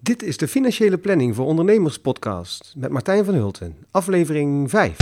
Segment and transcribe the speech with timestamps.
[0.00, 4.96] Dit is de Financiële Planning voor Ondernemers podcast met Martijn van Hulten, aflevering 5.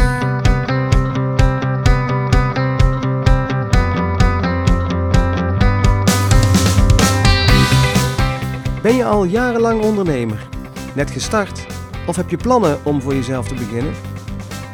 [8.83, 10.49] Ben je al jarenlang ondernemer?
[10.95, 11.67] Net gestart?
[12.07, 13.95] Of heb je plannen om voor jezelf te beginnen?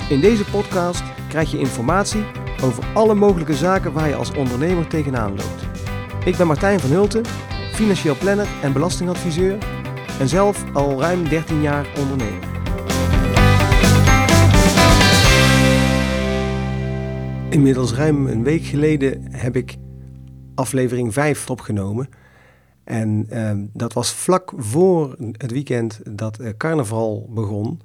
[0.08, 2.24] In deze podcast krijg je informatie
[2.62, 5.62] over alle mogelijke zaken waar je als ondernemer tegenaan loopt.
[6.24, 7.24] Ik ben Martijn van Hulten,
[7.72, 9.58] financieel planner en belastingadviseur
[10.18, 12.50] en zelf al ruim 13 jaar ondernemer.
[17.50, 19.76] Inmiddels ruim een week geleden heb ik
[20.54, 22.08] aflevering 5 opgenomen.
[22.84, 27.80] En eh, dat was vlak voor het weekend dat eh, carnaval begon.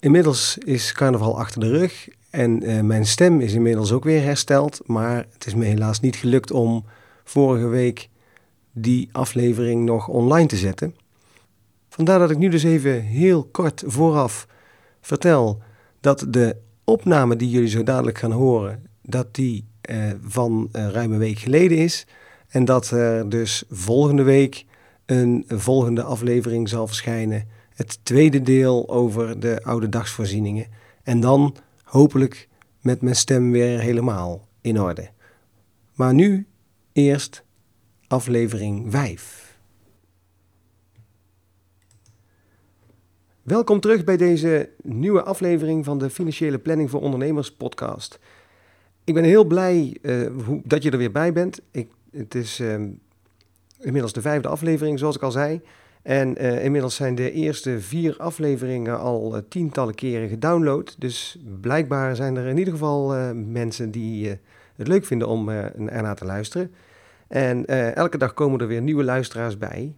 [0.00, 4.80] Inmiddels is carnaval achter de rug en uh, mijn stem is inmiddels ook weer hersteld.
[4.86, 6.84] Maar het is me helaas niet gelukt om
[7.24, 8.08] vorige week
[8.80, 10.94] die aflevering nog online te zetten.
[11.88, 14.46] Vandaar dat ik nu dus even heel kort vooraf
[15.00, 15.62] vertel
[16.00, 21.12] dat de opname die jullie zo dadelijk gaan horen, dat die eh, van uh, ruim
[21.12, 22.06] een week geleden is.
[22.48, 24.64] En dat er dus volgende week
[25.06, 27.48] een volgende aflevering zal verschijnen.
[27.74, 30.66] Het tweede deel over de oude dagsvoorzieningen.
[31.02, 32.48] En dan hopelijk
[32.80, 35.10] met mijn stem weer helemaal in orde.
[35.94, 36.46] Maar nu
[36.92, 37.44] eerst
[38.10, 39.58] aflevering 5.
[43.42, 48.18] Welkom terug bij deze nieuwe aflevering van de Financiële Planning voor Ondernemers podcast.
[49.04, 49.96] Ik ben heel blij
[50.44, 51.60] hoe, dat je er weer bij bent.
[51.70, 52.74] Ik, het is uh,
[53.80, 55.60] inmiddels de vijfde aflevering, zoals ik al zei.
[56.02, 60.94] En uh, inmiddels zijn de eerste vier afleveringen al uh, tientallen keren gedownload.
[60.98, 64.28] Dus blijkbaar zijn er in ieder geval mensen die
[64.76, 66.70] het leuk vinden om ernaar te luisteren.
[67.30, 69.94] En elke dag komen er weer nieuwe luisteraars bij.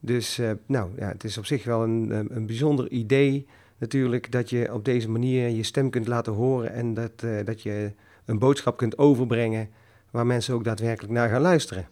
[0.00, 3.46] Dus nou, ja, het is op zich wel een, een bijzonder idee
[3.78, 7.92] natuurlijk dat je op deze manier je stem kunt laten horen en dat, dat je
[8.24, 9.68] een boodschap kunt overbrengen
[10.10, 11.88] waar mensen ook daadwerkelijk naar gaan luisteren.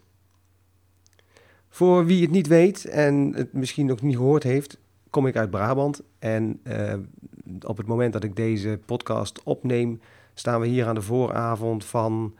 [1.68, 4.78] Voor wie het niet weet en het misschien nog niet gehoord heeft,
[5.10, 6.02] kom ik uit Brabant.
[6.18, 6.60] En
[7.66, 10.00] op het moment dat ik deze podcast opneem,
[10.34, 12.34] staan we hier aan de vooravond van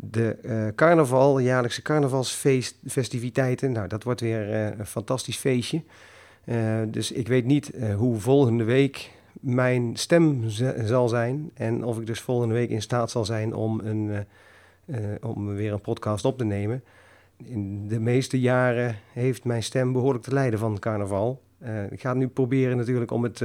[0.00, 3.72] de uh, carnaval, jaarlijkse carnavalsfestiviteiten.
[3.72, 5.82] Nou, dat wordt weer uh, een fantastisch feestje.
[6.86, 9.10] dus ik weet niet hoe volgende week
[9.40, 10.42] mijn stem
[10.84, 11.50] zal zijn.
[11.54, 14.26] En of ik dus volgende week in staat zal zijn om, een,
[15.20, 16.82] om weer een podcast op te nemen
[17.44, 21.42] in de meeste jaren heeft mijn stem behoorlijk te lijden van carnaval.
[21.90, 23.42] Ik ga nu proberen natuurlijk om het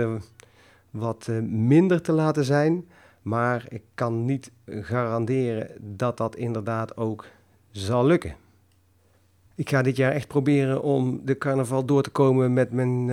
[0.89, 2.85] wat minder te laten zijn.
[3.23, 7.25] Maar ik kan niet garanderen dat dat inderdaad ook
[7.71, 8.35] zal lukken.
[9.55, 13.05] Ik ga dit jaar echt proberen om de carnaval door te komen met mijn,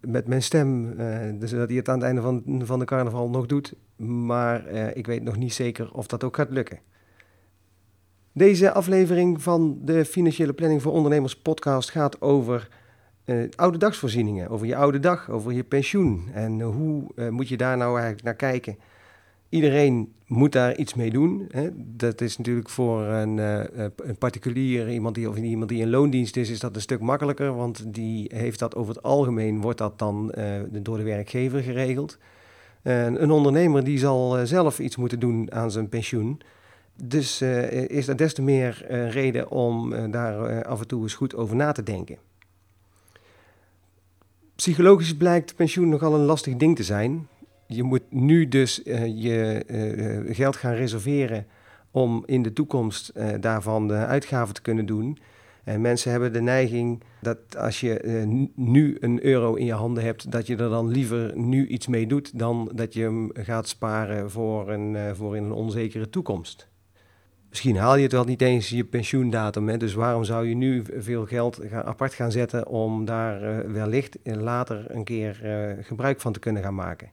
[0.00, 0.96] met mijn stem.
[1.38, 3.74] dus dat hij het aan het einde van, van de carnaval nog doet.
[3.96, 6.78] Maar ik weet nog niet zeker of dat ook gaat lukken.
[8.34, 12.68] Deze aflevering van de Financiële Planning voor Ondernemers podcast gaat over
[13.24, 16.28] uh, oude dagsvoorzieningen, over je oude dag, over je pensioen.
[16.32, 18.78] En uh, hoe uh, moet je daar nou eigenlijk naar kijken?
[19.52, 21.48] Iedereen moet daar iets mee doen.
[21.50, 21.68] Hè?
[21.74, 26.50] Dat is natuurlijk voor een, een, particulier, iemand die, of iemand die in loondienst is,
[26.50, 27.54] is dat een stuk makkelijker.
[27.54, 30.34] Want die heeft dat over het algemeen, wordt dat dan
[30.70, 32.18] door de werkgever geregeld.
[32.82, 36.40] een ondernemer die zal zelf iets moeten doen aan zijn pensioen.
[37.02, 37.42] Dus
[37.86, 41.72] is er des te meer reden om daar af en toe eens goed over na
[41.72, 42.18] te denken.
[44.54, 47.28] Psychologisch blijkt pensioen nogal een lastig ding te zijn.
[47.74, 48.80] Je moet nu dus
[49.14, 49.64] je
[50.28, 51.46] geld gaan reserveren
[51.90, 55.18] om in de toekomst daarvan de uitgaven te kunnen doen.
[55.64, 58.22] En mensen hebben de neiging dat als je
[58.54, 62.06] nu een euro in je handen hebt, dat je er dan liever nu iets mee
[62.06, 66.68] doet dan dat je hem gaat sparen voor een, voor in een onzekere toekomst.
[67.48, 69.68] Misschien haal je het wel niet eens je pensioendatum.
[69.68, 69.76] Hè?
[69.76, 75.04] Dus waarom zou je nu veel geld apart gaan zetten om daar wellicht later een
[75.04, 75.40] keer
[75.82, 77.10] gebruik van te kunnen gaan maken?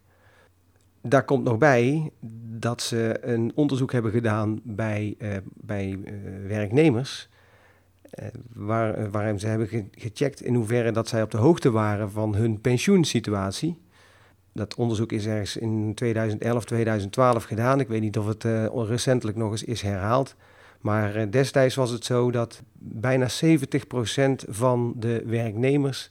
[1.02, 2.12] Daar komt nog bij
[2.58, 6.00] dat ze een onderzoek hebben gedaan bij, uh, bij
[6.48, 7.30] werknemers.
[8.54, 12.62] waar, waarin ze hebben gecheckt in hoeverre dat zij op de hoogte waren van hun
[12.62, 13.78] pensioensituatie.
[14.54, 17.80] Dat onderzoek is ergens in 2011, 2012 gedaan.
[17.80, 20.36] Ik weet niet of het uh, recentelijk nog eens is herhaald.
[20.82, 23.30] Maar uh, destijds was het zo dat bijna 70%
[24.48, 26.10] van de werknemers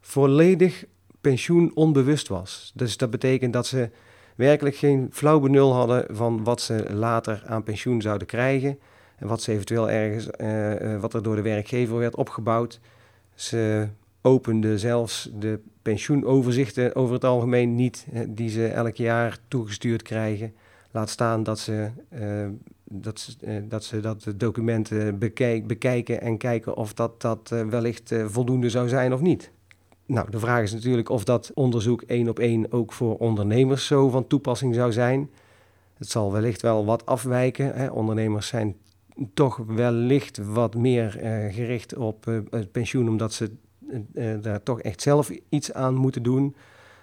[0.00, 0.84] volledig
[1.20, 2.72] pensioen onbewust was.
[2.74, 3.90] Dus dat betekent dat ze
[4.38, 8.78] werkelijk geen flauw benul hadden van wat ze later aan pensioen zouden krijgen.
[9.16, 12.80] En wat ze eventueel ergens, uh, wat er door de werkgever werd opgebouwd.
[13.34, 13.88] Ze
[14.22, 20.54] opende zelfs de pensioenoverzichten over het algemeen niet, die ze elk jaar toegestuurd krijgen.
[20.90, 22.46] Laat staan dat ze, uh,
[22.84, 28.70] dat, ze, dat, ze dat document bekijk, bekijken en kijken of dat, dat wellicht voldoende
[28.70, 29.50] zou zijn of niet.
[30.08, 34.08] Nou, de vraag is natuurlijk of dat onderzoek één op één ook voor ondernemers zo
[34.08, 35.30] van toepassing zou zijn.
[35.94, 37.74] Het zal wellicht wel wat afwijken.
[37.74, 37.86] Hè.
[37.90, 38.76] Ondernemers zijn
[39.34, 41.10] toch wellicht wat meer
[41.52, 43.50] gericht op het pensioen, omdat ze
[44.40, 46.56] daar toch echt zelf iets aan moeten doen.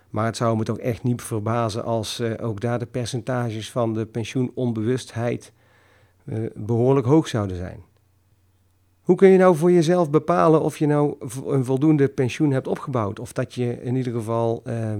[0.10, 4.06] Maar het zou me toch echt niet verbazen als ook daar de percentages van de
[4.06, 5.52] pensioenonbewustheid
[6.56, 7.80] behoorlijk hoog zouden zijn.
[9.06, 11.16] Hoe kun je nou voor jezelf bepalen of je nou
[11.46, 13.20] een voldoende pensioen hebt opgebouwd?
[13.20, 14.94] Of dat je in ieder geval uh,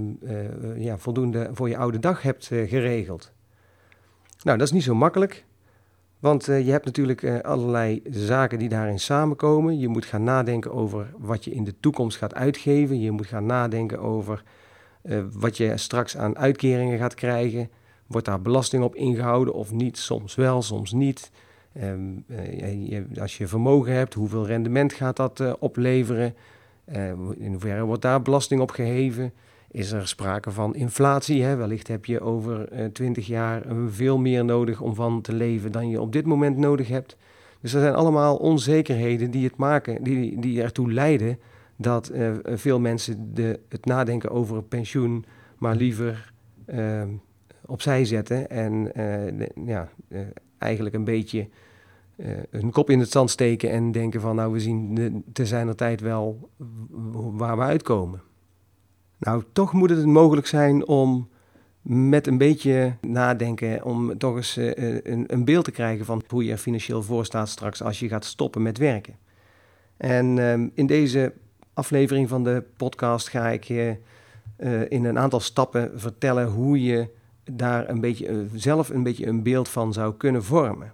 [0.76, 3.32] ja, voldoende voor je oude dag hebt geregeld?
[4.42, 5.44] Nou, dat is niet zo makkelijk.
[6.18, 9.78] Want je hebt natuurlijk allerlei zaken die daarin samenkomen.
[9.78, 13.00] Je moet gaan nadenken over wat je in de toekomst gaat uitgeven.
[13.00, 14.42] Je moet gaan nadenken over
[15.32, 17.70] wat je straks aan uitkeringen gaat krijgen.
[18.06, 19.98] Wordt daar belasting op ingehouden of niet?
[19.98, 21.30] Soms wel, soms niet.
[21.76, 26.34] Uh, je, als je vermogen hebt, hoeveel rendement gaat dat uh, opleveren?
[27.36, 29.32] in hoeverre wordt daar belasting op geheven?
[29.70, 31.42] Is er sprake van inflatie?
[31.42, 31.56] Hè?
[31.56, 36.00] Wellicht heb je over twintig jaar veel meer nodig om van te leven dan je
[36.00, 37.16] op dit moment nodig hebt.
[37.60, 41.38] Dus er zijn allemaal onzekerheden die het maken, die, die ertoe leiden
[41.76, 42.12] dat
[42.44, 45.24] veel mensen de, het nadenken over een pensioen
[45.58, 46.32] maar liever
[46.66, 47.02] uh,
[47.64, 48.92] opzij zetten en
[49.66, 49.88] ja,
[50.58, 51.48] eigenlijk een beetje
[52.50, 56.00] hun kop in het zand steken en denken van nou we zien te zijner tijd
[56.00, 56.50] wel
[57.32, 58.22] waar we uitkomen.
[59.18, 61.28] Nou, toch moet het mogelijk zijn om
[61.82, 66.52] met een beetje nadenken om toch eens een, een beeld te krijgen van hoe je
[66.52, 69.14] er financieel voor staat straks als je gaat stoppen met werken.
[69.96, 71.32] En ehm, in deze
[71.72, 73.96] aflevering van de podcast ga ik je
[74.88, 77.08] in een aantal stappen vertellen hoe je
[77.44, 80.92] daar een beetje, zelf een beetje een beeld van zou kunnen vormen.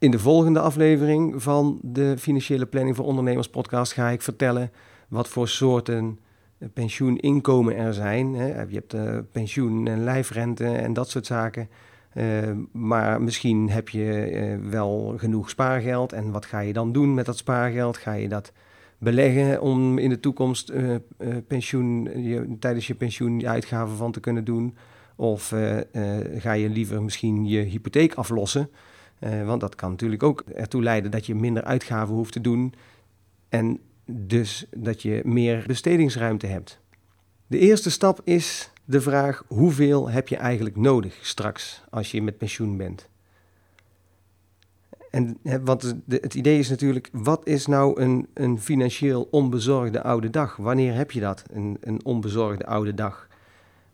[0.00, 4.70] In de volgende aflevering van de Financiële Planning voor Ondernemers podcast ga ik vertellen
[5.08, 6.18] wat voor soorten
[6.58, 8.32] eh, pensioeninkomen er zijn.
[8.34, 11.68] Je hebt uh, pensioen en lijfrente en dat soort zaken.
[12.14, 12.24] Uh,
[12.72, 16.12] maar misschien heb je wel genoeg spaargeld.
[16.12, 17.96] En wat ga je dan doen met dat spaargeld?
[17.96, 18.52] Ga je dat
[18.98, 20.72] beleggen om in de toekomst
[21.46, 22.08] pensioen,
[22.60, 24.76] tijdens je pensioen je uitgaven van te kunnen doen?
[25.16, 25.54] Of
[26.36, 28.70] ga je liever misschien je hypotheek aflossen?
[29.20, 32.74] Want dat kan natuurlijk ook ertoe leiden dat je minder uitgaven hoeft te doen
[33.48, 36.80] en dus dat je meer bestedingsruimte hebt.
[37.46, 42.38] De eerste stap is de vraag: hoeveel heb je eigenlijk nodig straks als je met
[42.38, 43.08] pensioen bent?
[45.10, 50.56] En want het idee is natuurlijk, wat is nou een, een financieel onbezorgde oude dag?
[50.56, 53.28] Wanneer heb je dat, een, een onbezorgde oude dag?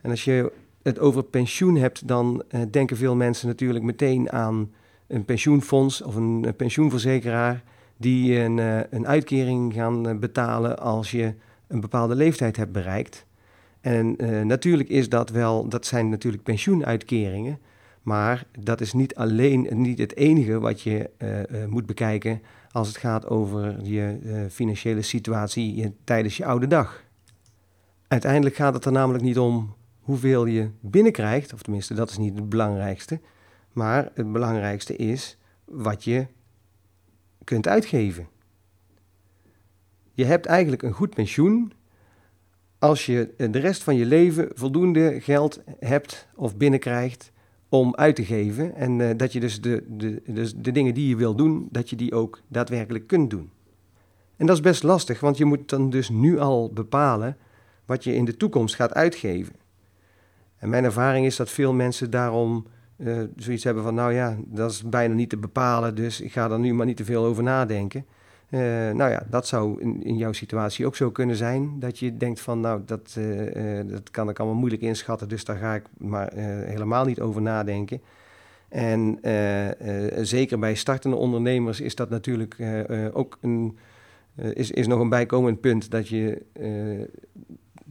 [0.01, 0.53] En als je
[0.83, 4.71] het over pensioen hebt, dan uh, denken veel mensen natuurlijk meteen aan
[5.07, 7.63] een pensioenfonds of een, pensioenverzekeraar
[7.97, 11.35] die een, uh, een uitkering gaan uh, betalen als je
[11.67, 13.27] een bepaalde leeftijd hebt bereikt.
[13.81, 14.17] En
[14.47, 17.59] natuurlijk is dat wel, dat zijn natuurlijk pensioenuitkeringen.
[18.03, 21.11] Maar dat is niet alleen niet het enige wat je
[21.69, 27.05] moet bekijken als het gaat over je financiële situatie tijdens je oude dag.
[28.09, 32.35] Uiteindelijk gaat het er namelijk niet om hoeveel je binnenkrijgt, of tenminste dat is niet
[32.35, 33.21] het belangrijkste,
[33.77, 36.27] maar het belangrijkste is wat je
[37.45, 38.29] kunt uitgeven.
[40.13, 41.73] Je hebt eigenlijk een goed pensioen
[42.79, 47.33] als je de rest van je leven voldoende geld hebt of binnenkrijgt
[47.69, 48.75] om uit te geven.
[48.75, 51.91] En uh, dat je dus de, de, dus de dingen die je wil doen, dat
[51.91, 53.51] je die ook daadwerkelijk kunt doen.
[54.37, 57.37] En dat is best lastig, want je moet dan dus nu al bepalen
[57.85, 59.55] wat je in de toekomst gaat uitgeven.
[60.57, 62.67] En mijn ervaring is dat veel mensen daarom
[62.97, 66.51] uh, zoiets hebben van, nou ja, dat is bijna niet te bepalen, dus ik ga
[66.51, 68.07] er nu maar niet te veel over nadenken.
[68.51, 68.61] Uh,
[68.91, 71.81] nou ja, dat zou in, in, jouw situatie ook zo kunnen zijn.
[71.81, 75.57] Dat je denkt van, nou, dat, uh, dat kan ik allemaal moeilijk inschatten, dus daar
[75.57, 76.33] ga ik maar
[76.65, 78.01] helemaal niet over nadenken.
[78.69, 79.19] En
[80.27, 82.57] zeker bij startende ondernemers is dat natuurlijk
[83.13, 83.79] ook een,
[84.35, 86.43] is, is nog een bijkomend punt dat je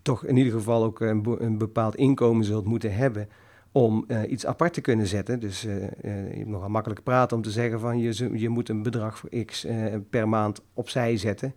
[0.02, 3.28] toch in ieder geval ook een, een bepaald inkomen zult moeten hebben
[3.75, 5.39] om uh, iets apart te kunnen zetten.
[5.39, 8.84] Dus uh, uh, je nogal makkelijk praten om te zeggen van je, je moet een
[8.84, 9.67] bedrag voor x
[10.10, 11.53] per maand opzij zetten.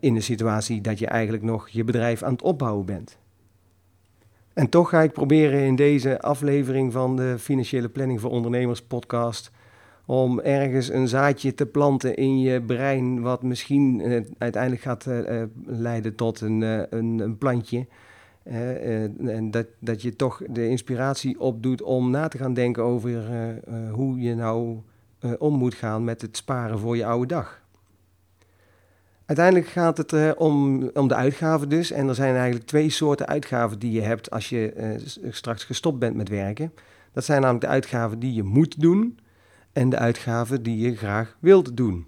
[0.00, 3.18] in een situatie dat je eigenlijk nog je bedrijf aan het opbouwen bent.
[4.52, 9.50] En toch ga ik proberen in deze aflevering van de Financiële Planning voor Ondernemers podcast
[10.06, 14.02] om ergens een zaadje te planten in je brein, wat misschien
[14.38, 15.06] uiteindelijk gaat
[15.64, 17.86] leiden tot een, een, een, plantje.
[18.48, 23.22] En dat, dat je toch de inspiratie opdoet om na te gaan denken over
[23.90, 24.78] hoe je nou
[25.38, 27.62] om moet gaan met het sparen voor je oude dag.
[29.26, 31.90] Uiteindelijk gaat het om, om de uitgaven dus.
[31.90, 34.96] En er zijn eigenlijk twee soorten uitgaven die je hebt als je
[35.30, 36.72] straks gestopt bent met werken.
[37.12, 39.18] Dat zijn namelijk de uitgaven die je moet doen
[39.72, 42.06] en de uitgaven die je graag wilt doen.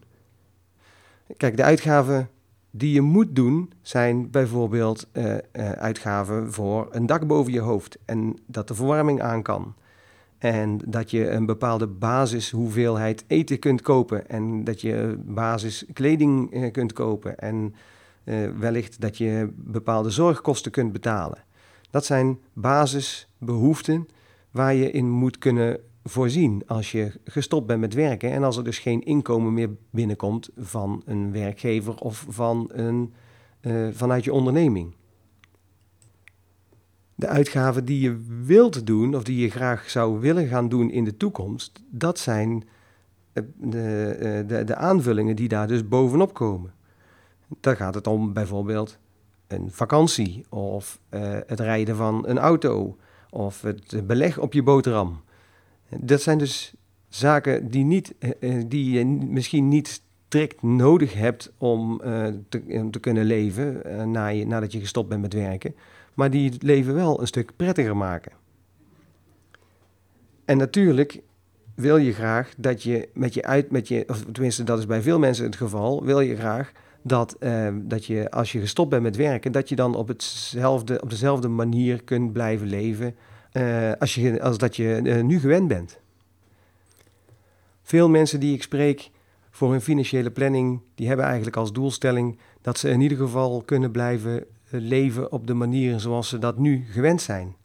[1.37, 2.28] Kijk, de uitgaven
[2.70, 5.38] die je moet doen zijn bijvoorbeeld uh, uh,
[5.70, 9.74] uitgaven voor een dak boven je hoofd en dat de verwarming aan kan.
[10.38, 16.92] En dat je een bepaalde basishoeveelheid eten kunt kopen en dat je basiskleding uh, kunt
[16.92, 17.74] kopen en
[18.58, 21.38] wellicht dat je bepaalde zorgkosten kunt betalen.
[21.90, 24.08] Dat zijn basisbehoeften
[24.50, 28.64] waar je in moet kunnen voorzien als je gestopt bent met werken en als er
[28.64, 33.12] dus geen inkomen meer binnenkomt van een werkgever of van een,
[33.61, 34.95] uh, vanuit je onderneming.
[37.14, 41.04] De uitgaven die je wilt doen of die je graag zou willen gaan doen in
[41.04, 42.64] de toekomst, dat zijn
[43.33, 46.75] eh, de, eh, de, de aanvullingen die daar dus bovenop komen.
[47.61, 48.99] Daar gaat het om bijvoorbeeld
[49.47, 51.00] een vakantie of
[51.47, 52.97] het rijden van een auto
[53.30, 55.21] of het beleg op je boterham.
[55.99, 56.75] Dat zijn dus
[57.09, 62.88] zaken die, niet, eh, eh, die je misschien niet strikt nodig hebt om uh, te,
[62.90, 65.75] te, kunnen leven na je, nadat je gestopt bent met werken,
[66.14, 68.32] maar die het leven wel een stuk prettiger maken.
[70.44, 71.20] En natuurlijk
[71.75, 75.02] wil je graag dat je met je uit, met je, of tenminste dat is bij
[75.02, 77.37] veel mensen het geval, wil je graag dat,
[77.75, 81.49] dat je als je gestopt bent met werken, dat je dan op, hetzelfde, op dezelfde
[81.49, 83.14] manier kunt blijven leven
[83.52, 85.99] uh, als, je, als dat je uh, nu gewend bent.
[87.83, 89.11] Veel mensen die ik spreek
[89.50, 93.90] voor hun financiële planning, die hebben eigenlijk als doelstelling dat ze in ieder geval kunnen
[93.90, 94.45] blijven eh,
[94.80, 97.57] leven op de manier zoals ze dat nu gewend zijn.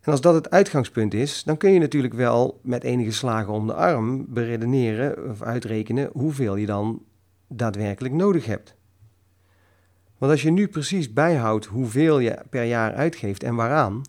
[0.00, 3.66] En als dat het uitgangspunt is, dan kun je natuurlijk wel met enige slagen om
[3.66, 7.02] de arm beredeneren of uitrekenen hoeveel je dan
[7.48, 8.74] daadwerkelijk nodig hebt.
[10.20, 14.02] Want als je nu precies bijhoudt hoeveel je per jaar uitgeeft en waaraan,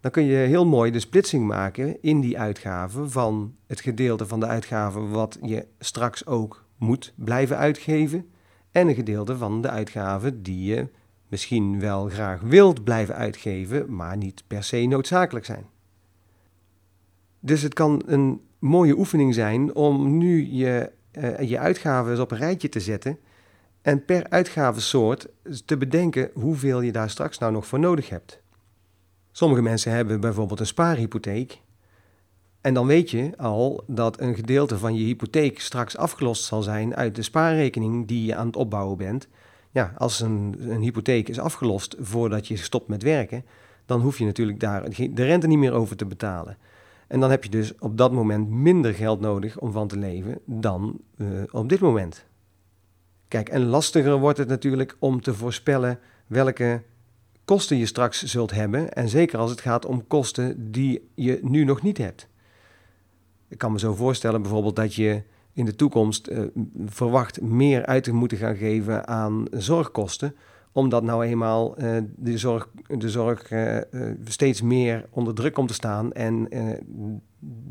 [0.00, 4.40] dan kun je heel mooi de splitsing maken in die uitgaven van het gedeelte van
[4.40, 8.26] de uitgaven wat je straks ook moet blijven uitgeven
[8.70, 10.88] en een gedeelte van de uitgaven die je
[11.28, 15.66] misschien wel graag wilt blijven uitgeven, maar niet per se noodzakelijk zijn.
[17.40, 22.38] Dus het kan een mooie oefening zijn om nu je, uh, je uitgaven op een
[22.38, 23.18] rijtje te zetten
[23.86, 25.28] en per uitgavensoort
[25.64, 28.40] te bedenken hoeveel je daar straks nou nog voor nodig hebt.
[29.32, 31.60] Sommige mensen hebben bijvoorbeeld een spaarhypotheek.
[32.60, 36.96] En dan weet je al dat een gedeelte van je hypotheek straks afgelost zal zijn
[36.96, 39.28] uit de spaarrekening die je aan het opbouwen bent.
[39.70, 43.44] Ja, als een, een hypotheek is afgelost voordat je stopt met werken,
[43.84, 46.56] dan hoef je natuurlijk daar de rente niet meer over te betalen.
[47.06, 50.38] En dan heb je dus op dat moment minder geld nodig om van te leven
[50.44, 52.26] dan uh, op dit moment.
[53.28, 56.82] Kijk, en lastiger wordt het natuurlijk om te voorspellen welke
[57.44, 58.92] kosten je straks zult hebben.
[58.92, 62.28] En zeker als het gaat om kosten die je nu nog niet hebt.
[63.48, 66.40] Ik kan me zo voorstellen bijvoorbeeld dat je in de toekomst uh,
[66.86, 70.34] verwacht meer uit te moeten gaan geven aan zorgkosten.
[70.72, 73.78] Omdat nou eenmaal uh, de zorg, de zorg uh,
[74.24, 76.12] steeds meer onder druk komt te staan.
[76.12, 76.48] En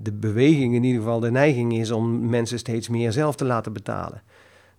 [0.02, 3.74] de beweging, in ieder geval de neiging is om mensen steeds meer zelf te laten
[3.74, 4.22] betalen.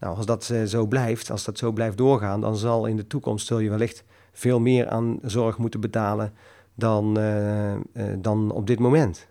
[0.07, 3.47] Nou, als dat zo blijft, als dat zo blijft doorgaan, dan zal in de toekomst
[3.47, 6.33] zul je wellicht veel meer aan zorg moeten betalen
[6.75, 7.79] dan, uh, uh,
[8.19, 9.27] dan op dit moment.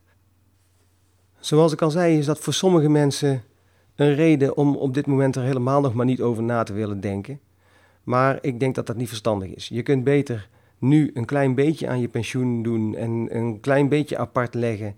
[1.39, 3.43] Zoals ik al zei, is dat voor sommige mensen
[3.95, 6.99] een reden om op dit moment er helemaal nog maar niet over na te willen
[6.99, 7.39] denken.
[8.03, 9.67] Maar ik denk dat dat niet verstandig is.
[9.67, 14.17] Je kunt beter nu een klein beetje aan je pensioen doen en een klein beetje
[14.17, 14.95] apart leggen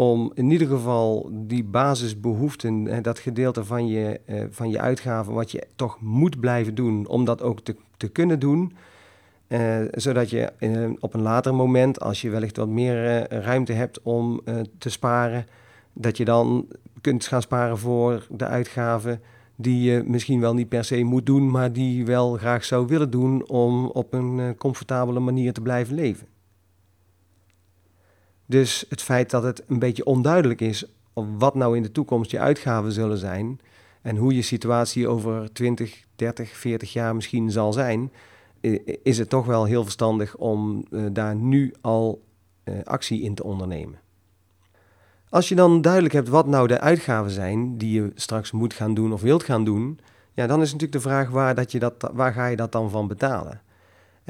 [0.00, 5.50] om in ieder geval die basisbehoeften, dat gedeelte van je, uh, van je uitgaven, wat
[5.50, 8.72] je toch moet blijven doen, om dat ook te, te kunnen doen.
[9.48, 14.02] Uh, zodat je in, op een later moment, als je wellicht wat meer ruimte hebt
[14.02, 14.40] om
[14.78, 15.46] te sparen,
[15.92, 16.66] dat je dan
[17.00, 19.20] kunt gaan sparen voor de uitgaven
[19.56, 22.86] die je misschien wel niet per se moet doen, maar die je wel graag zou
[22.86, 26.26] willen doen om op een comfortabele manier te blijven leven.
[28.50, 32.38] Dus het feit dat het een beetje onduidelijk is wat nou in de toekomst je
[32.38, 33.60] uitgaven zullen zijn
[34.02, 38.12] en hoe je situatie over 20, 30, 40 jaar misschien zal zijn,
[39.02, 42.22] is het toch wel heel verstandig om uh, daar nu al
[42.64, 43.98] uh, actie in te ondernemen.
[45.28, 48.94] Als je dan duidelijk hebt wat nou de uitgaven zijn die je straks moet gaan
[48.94, 49.98] doen of wilt gaan doen,
[50.32, 52.90] ja, dan is natuurlijk de vraag waar, dat je dat, waar ga je dat dan
[52.90, 53.60] van betalen?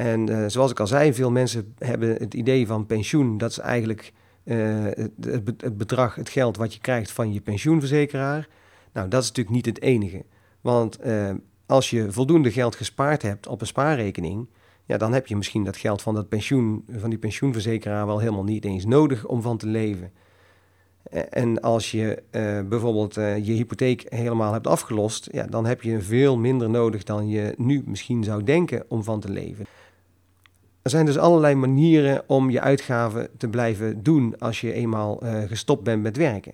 [0.01, 3.59] En uh, zoals ik al zei, veel mensen hebben het idee van pensioen, dat is
[3.59, 4.13] eigenlijk
[4.45, 4.87] uh,
[5.21, 8.49] het, bedrag, het geld wat je krijgt van je pensioenverzekeraar.
[8.93, 10.25] Nou, dat is natuurlijk niet het enige.
[10.61, 11.31] Want uh,
[11.67, 14.49] als je voldoende geld gespaard hebt op een spaarrekening,
[14.85, 18.45] ja, dan heb je misschien dat geld van, dat pensioen, van die pensioenverzekeraar wel helemaal
[18.45, 20.13] niet eens nodig om van te leven.
[21.31, 22.23] En als je
[22.69, 27.55] bijvoorbeeld je hypotheek helemaal hebt afgelost, ja, dan heb je veel minder nodig dan je
[27.57, 29.67] nu misschien zou denken om van te leven.
[30.83, 35.43] Er zijn dus allerlei manieren om je uitgaven te blijven doen als je eenmaal uh,
[35.43, 36.53] gestopt bent met werken.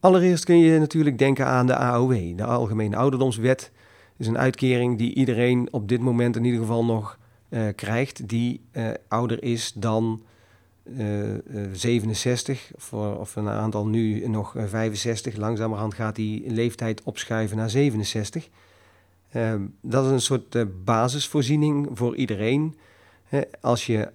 [0.00, 3.70] Allereerst kun je natuurlijk denken aan de AOW, de Algemene Ouderdomswet.
[4.16, 7.18] is een uitkering die iedereen op dit moment in ieder geval nog
[7.74, 8.60] krijgt die
[9.08, 10.22] ouder is dan
[11.72, 15.32] 67, eh, eh, voor, of een aantal nu nog 65.
[15.32, 18.48] Eh, Langzamerhand gaat die leeftijd opschuiven naar 67.
[19.32, 22.76] Ehm, dat is een soort basisvoorziening voor iedereen.
[23.60, 24.12] als je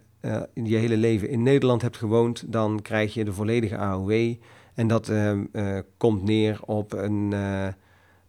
[0.53, 4.33] je hele leven in Nederland hebt gewoond, dan krijg je de volledige AOW.
[4.73, 5.45] En dat ehm,
[5.97, 7.31] komt neer op een,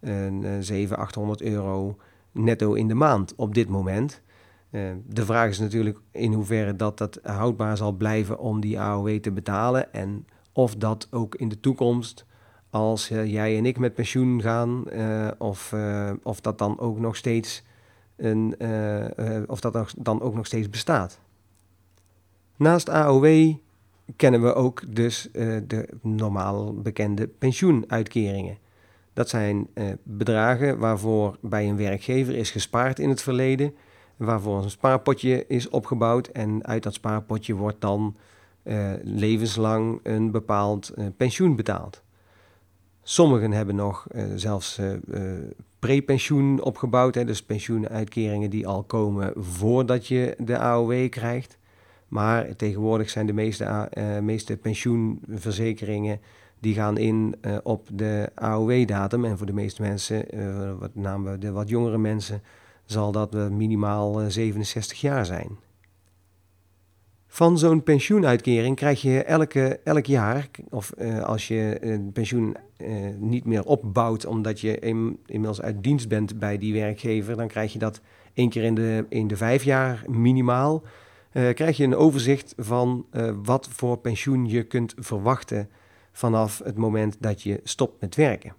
[0.01, 1.97] een 700, 800 euro
[2.33, 4.23] netto in de maand op dit moment.
[4.71, 9.19] Uh, de vraag is natuurlijk in hoeverre dat dat houdbaar zal blijven om die AOW
[9.19, 9.93] te betalen.
[9.93, 12.27] En of dat ook in de toekomst,
[12.71, 15.75] als uh, jij en ik met pensioen gaan, uh, of,
[16.23, 17.63] of dat dan ook nog steeds
[18.17, 18.55] een,
[19.47, 21.21] of dat dan ook nog steeds bestaat.
[22.57, 23.55] Naast AOW
[24.17, 25.29] kennen we ook dus
[25.67, 28.59] de normaal bekende pensioenuitkeringen.
[29.13, 29.69] Dat zijn
[30.03, 33.75] bedragen waarvoor bij een werkgever is gespaard in het verleden
[34.17, 36.27] waarvoor een spaarpotje is opgebouwd.
[36.27, 38.17] En uit dat spaarpotje wordt dan
[39.03, 42.03] levenslang een bepaald pensioen betaald.
[43.11, 44.81] Sommigen hebben nog uh, zelfs
[45.79, 51.59] prepensioen opgebouwd, dus pensioenuitkeringen die al komen voordat je de AOW krijgt.
[52.09, 53.89] Maar tegenwoordig zijn de meeste,
[54.23, 56.21] meeste pensioenverzekeringen
[56.61, 59.25] die gaan in op de AOW-datum.
[59.25, 60.27] En voor de meeste mensen,
[60.81, 62.43] met name de wat jongere mensen,
[62.91, 65.49] zal dat minimaal 67 eh, jaar zijn.
[67.27, 72.89] Van zo'n pensioenuitkering krijg je elke, elk jaar, of uh, als je een pensioen uh,
[73.19, 77.73] niet meer opbouwt omdat je in, inmiddels uit dienst bent bij die werkgever, dan krijg
[77.73, 78.01] je dat
[78.35, 80.83] één keer in de, in de vijf jaar minimaal.
[81.33, 83.07] Uh, krijg je een overzicht van
[83.43, 85.69] wat voor pensioen je kunt verwachten
[86.13, 88.55] vanaf het moment dat je stopt met werken.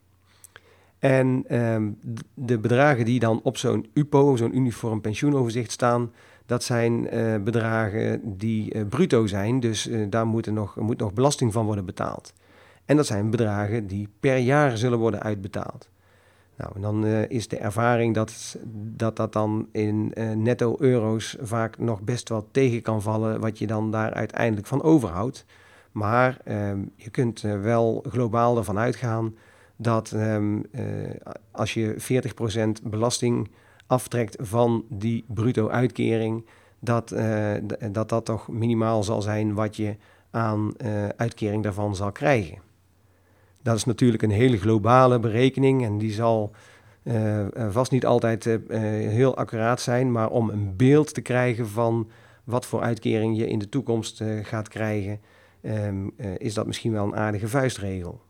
[1.00, 2.00] En um,
[2.34, 6.12] de bedragen die dan op zo'n UPO, zo'n uniform pensioenoverzicht staan,
[6.46, 7.10] dat zijn
[7.44, 9.60] bedragen die bruto zijn.
[9.60, 12.34] Dus daar moet, nog, moet nog belasting van worden betaald.
[12.90, 15.90] En dat zijn bedragen die per jaar zullen worden uitbetaald.
[16.56, 22.02] Nou, en dan is de ervaring dat, dat dat dan in netto euro's vaak nog
[22.02, 25.46] best wel tegen kan vallen, wat je dan daar uiteindelijk van overhoudt.
[25.92, 29.36] Maar ehm, je kunt wel globaal ervan uitgaan
[29.76, 30.38] dat uh,
[31.52, 31.96] als je
[32.82, 33.52] 40% belasting
[33.88, 36.46] aftrekt van die bruto uitkering,
[36.80, 37.16] dat,
[37.92, 39.96] dat dat toch minimaal zal zijn wat je
[40.32, 40.72] aan
[41.16, 42.68] uitkering daarvan zal krijgen.
[43.62, 46.52] Dat is natuurlijk een hele globale berekening en die zal
[47.70, 52.10] vast niet altijd heel accuraat zijn, maar om een beeld te krijgen van
[52.44, 55.20] wat voor uitkering je in de toekomst gaat krijgen,
[55.62, 58.22] um, is dat misschien wel een aardige vuistregel.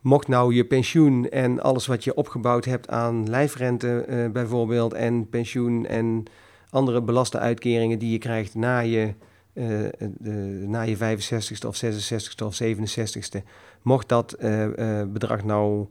[0.00, 5.86] Mocht nou je pensioen en alles wat je opgebouwd hebt aan lijfrente bijvoorbeeld en pensioen
[5.86, 6.24] en
[6.70, 9.14] andere belaste uitkeringen die je krijgt na je,
[9.52, 10.30] uh, de,
[10.66, 13.38] na je 65ste of 66ste of 67ste,
[13.82, 14.68] mocht dat uh,
[15.08, 15.86] bedrag nou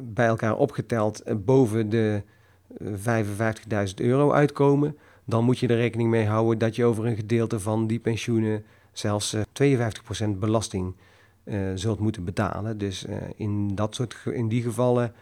[0.00, 2.22] bij elkaar opgeteld boven de
[2.82, 7.60] 55.000 euro uitkomen, dan moet je er rekening mee houden dat je over een gedeelte
[7.60, 9.40] van die pensioenen zelfs 52%
[10.38, 10.94] belasting
[11.74, 12.78] zult moeten betalen.
[12.78, 13.04] Dus
[13.36, 15.14] in, dat soort, in die gevallen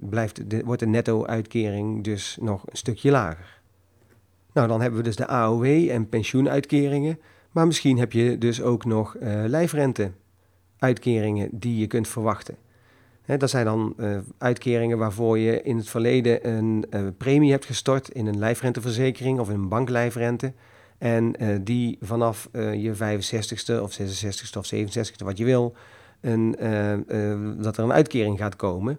[0.00, 3.61] blijft wordt de netto-uitkering dus nog een stukje lager.
[4.52, 7.18] Nou, dan hebben we dus de AOW en pensioenuitkeringen.
[7.50, 12.56] Maar misschien heb je dus ook nog lijfrente-uitkeringen die je kunt verwachten.
[13.26, 13.96] Dat zijn dan
[14.38, 16.86] uitkeringen waarvoor je in het verleden een
[17.16, 20.52] premie hebt gestort in een lijfrenteverzekering of in een banklijfrente.
[21.02, 25.74] En uh, die vanaf uh, je 65ste of 66ste of 67ste, wat je wil,
[26.20, 28.98] een, uh, dat er een uitkering gaat komen.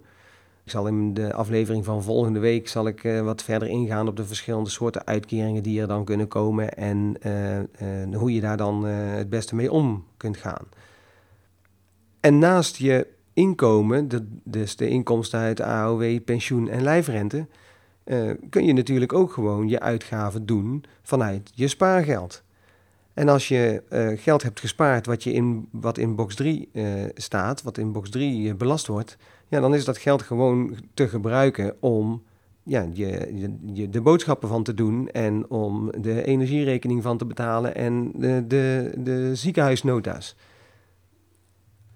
[0.64, 4.26] Ik zal in de aflevering van volgende week zal ik, wat verder ingaan op de
[4.26, 7.18] verschillende soorten uitkeringen die er dan kunnen komen en
[8.14, 10.66] hoe je daar dan het beste mee om kunt gaan.
[12.20, 14.10] En naast je inkomen,
[14.44, 17.48] dus de inkomsten uit AOW, pensioen en lijfrente,
[18.50, 22.44] kun je natuurlijk ook gewoon je uitgaven doen vanuit je spaargeld.
[23.14, 23.84] En als je
[24.18, 27.92] geld hebt gespaard wat, je in, wat in box 3 uh, eh, staat, wat in
[27.92, 29.18] box 3 belast wordt,
[29.54, 32.24] ja, dan is dat geld gewoon te gebruiken om
[32.64, 38.12] ja, je, de boodschappen van te doen en om de energierekening van te betalen en
[38.16, 40.36] de, de, de ziekenhuisnota's.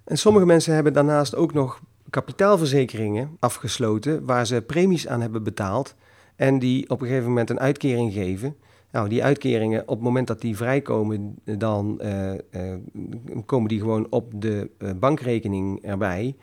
[0.03, 5.95] En sommige mensen hebben daarnaast ook nog kapitaalverzekeringen afgesloten waar ze premies aan hebben betaald
[6.35, 8.55] en die op een gegeven moment een uitkering geven.
[8.91, 12.39] Nou, die uitkeringen, op het moment dat die vrijkomen, dan uh, uh,
[13.45, 16.35] komen die gewoon op de uh, bankrekening erbij.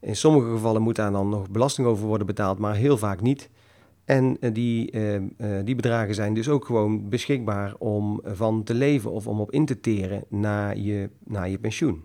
[0.00, 3.50] In sommige gevallen moet daar dan nog belasting over worden betaald, maar heel vaak niet.
[4.04, 4.90] En die,
[5.64, 9.66] die bedragen zijn dus ook gewoon beschikbaar om van te leven of om op in
[9.66, 12.04] te teren na je, na je pensioen.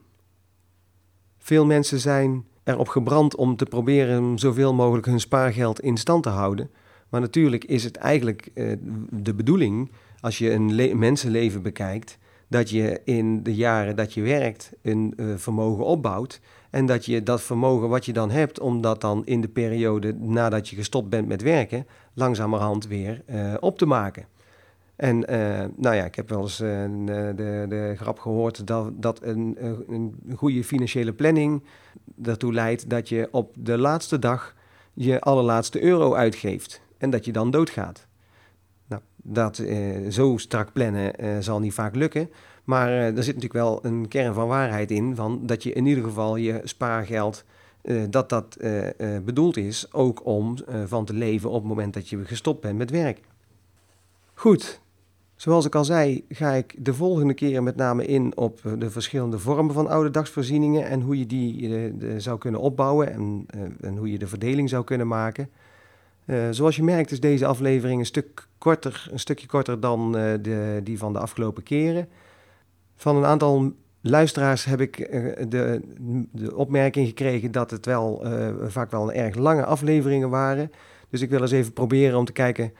[1.38, 6.30] Veel mensen zijn erop gebrand om te proberen zoveel mogelijk hun spaargeld in stand te
[6.30, 6.70] houden.
[7.10, 8.76] Maar natuurlijk is het eigenlijk uh,
[9.10, 14.72] de bedoeling, als je een mensenleven bekijkt, dat je in de jaren dat je werkt
[14.82, 16.40] een vermogen opbouwt.
[16.74, 20.14] En dat je dat vermogen wat je dan hebt, om dat dan in de periode
[20.14, 24.26] nadat je gestopt bent met werken, langzamerhand weer uh, op te maken.
[24.96, 26.68] En uh, nou ja, ik heb wel eens uh,
[27.06, 29.58] de, de grap gehoord dat, dat een,
[29.88, 31.64] een goede financiële planning
[32.24, 34.56] ertoe leidt dat je op de laatste dag
[34.94, 38.08] je allerlaatste euro uitgeeft en dat je dan doodgaat.
[38.88, 39.64] Nou, dat
[40.10, 42.30] zo strak plannen zal niet vaak lukken,
[42.64, 46.04] maar er zit natuurlijk wel een kern van waarheid in, van dat je in ieder
[46.04, 47.44] geval je spaargeld,
[48.10, 48.58] dat dat
[49.26, 52.90] bedoeld is ook om van te leven op het moment dat je gestopt bent met
[52.90, 53.20] werk.
[54.34, 54.82] Goed,
[55.44, 59.40] Zoals ik al zei, ga ik de volgende keer met name in op de verschillende
[59.40, 63.98] vormen van oude dagsvoorzieningen en hoe je die eh, zou kunnen opbouwen en, eh, en,
[63.98, 65.50] hoe je de verdeling zou kunnen maken.
[66.26, 70.82] Uh, zoals je merkt is deze aflevering een, stuk korter, een stukje korter dan de,
[70.84, 72.08] die van de afgelopen keren.
[72.96, 74.98] Van een aantal luisteraars heb ik
[75.50, 75.82] de,
[76.32, 78.26] de, opmerking gekregen dat het wel
[78.68, 80.72] vaak wel erg lange afleveringen waren.
[81.10, 82.74] Dus ik wil eens even proberen om te kijken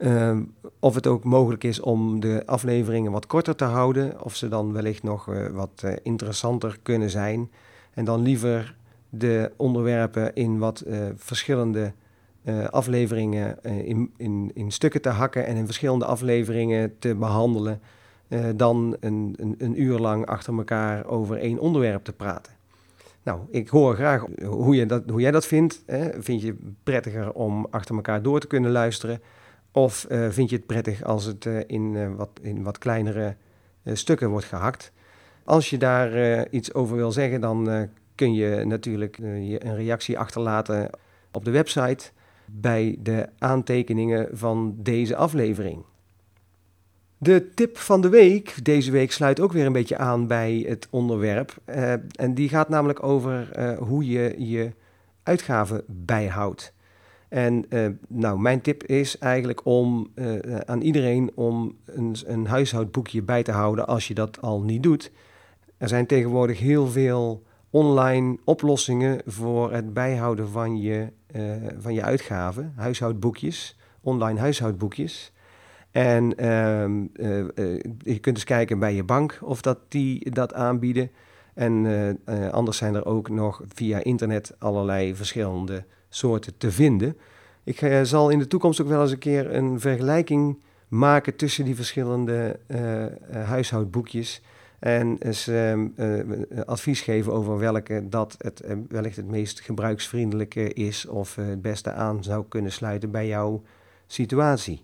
[0.00, 0.42] Ehm,
[0.78, 4.72] of het ook mogelijk is om de afleveringen wat korter te houden, of ze dan
[4.72, 7.50] wellicht nog wat interessanter kunnen zijn.
[7.94, 8.74] En dan liever
[9.08, 10.84] de onderwerpen in wat
[11.16, 11.92] verschillende
[12.70, 17.80] afleveringen in, in, in stukken te hakken en in verschillende afleveringen te behandelen,
[18.56, 22.52] dan een, een, een uur lang achter elkaar over één onderwerp te praten.
[23.22, 25.82] Nou, ik hoor graag hoe, je dat, hoe jij dat vindt.
[25.86, 26.22] Hè?
[26.22, 29.20] Vind je het prettiger om achter elkaar door te kunnen luisteren?
[29.72, 33.36] Of uh, vind je het prettig als het uh, in, wat, in wat kleinere
[33.84, 34.92] stukken wordt gehakt?
[35.44, 40.90] Als je daar iets over wil zeggen, dan kun je natuurlijk een reactie achterlaten
[41.32, 42.10] op de website
[42.46, 45.84] bij de aantekeningen van deze aflevering.
[47.22, 50.86] De tip van de week deze week sluit ook weer een beetje aan bij het
[50.90, 51.56] onderwerp.
[52.14, 54.72] en die gaat namelijk over hoe je je
[55.22, 56.72] uitgaven bijhoudt.
[57.28, 60.10] En uh, nou, mijn tip is eigenlijk om
[60.64, 65.10] aan iedereen om een, een, huishoudboekje bij te houden als je dat al niet doet.
[65.76, 71.06] Er zijn tegenwoordig heel veel online oplossingen voor het bijhouden van je,
[71.78, 75.32] van je uitgaven, huishoudboekjes, online huishoudboekjes.
[75.90, 77.02] En ehm,
[77.98, 81.10] je kunt eens kijken bij je bank of dat die dat aanbieden.
[81.54, 81.86] En
[82.50, 87.16] anders zijn er ook nog via internet allerlei verschillende soorten te vinden.
[87.64, 91.74] Ik zal in de toekomst ook wel eens een keer een vergelijking maken tussen die
[91.74, 92.58] verschillende
[93.32, 94.42] huishoudboekjes.
[94.78, 95.88] En eens ehm,
[96.66, 102.22] advies geven over welke dat het wellicht het meest gebruiksvriendelijke is of het beste aan
[102.22, 103.62] zou kunnen sluiten bij jouw
[104.06, 104.82] situatie.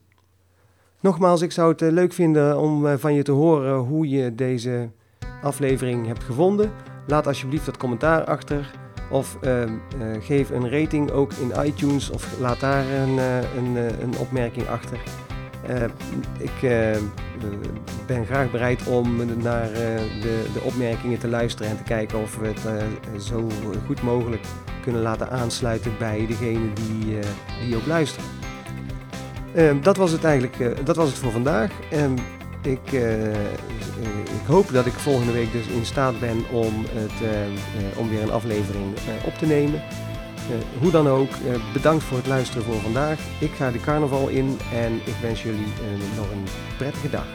[1.07, 4.89] Nogmaals, ik zou het leuk vinden om van je te horen hoe je deze
[5.43, 6.73] aflevering hebt gevonden.
[7.07, 8.71] Laat alsjeblieft dat commentaar achter.
[9.11, 9.69] Of uh, uh,
[10.21, 13.19] geef een rating ook in iTunes of laat daar een,
[13.57, 14.99] een, een opmerking achter.
[16.39, 16.71] ik
[18.07, 22.47] ben graag bereid om naar de, de, opmerkingen te luisteren en te kijken of we
[22.47, 23.49] het zo
[23.87, 24.43] goed mogelijk
[24.83, 27.19] kunnen laten aansluiten bij degene die,
[27.67, 28.46] die ook luisteren.
[29.83, 31.71] Dat was het eigenlijk dat was het voor vandaag.
[32.63, 33.31] Ik, uh,
[34.23, 38.23] ik hoop dat ik volgende week dus in staat ben om, het, uh, om weer
[38.23, 39.83] een aflevering op te nemen.
[40.51, 43.19] Eh, hoe dan ook, eh, bedankt voor het luisteren voor vandaag.
[43.41, 46.45] Ik ga de carnaval in en ik wens jullie eh, nog een
[46.77, 47.27] prettige dag.